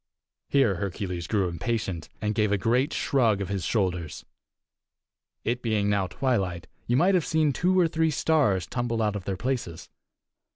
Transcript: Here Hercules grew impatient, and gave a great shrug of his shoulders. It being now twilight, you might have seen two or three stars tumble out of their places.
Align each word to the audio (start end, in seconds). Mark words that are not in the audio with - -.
Here 0.49 0.77
Hercules 0.77 1.27
grew 1.27 1.47
impatient, 1.47 2.09
and 2.19 2.33
gave 2.33 2.51
a 2.51 2.57
great 2.57 2.91
shrug 2.91 3.39
of 3.39 3.49
his 3.49 3.63
shoulders. 3.63 4.25
It 5.43 5.61
being 5.61 5.91
now 5.91 6.07
twilight, 6.07 6.65
you 6.87 6.97
might 6.97 7.13
have 7.13 7.23
seen 7.23 7.53
two 7.53 7.79
or 7.79 7.87
three 7.87 8.09
stars 8.09 8.65
tumble 8.65 9.03
out 9.03 9.15
of 9.15 9.25
their 9.25 9.37
places. 9.37 9.89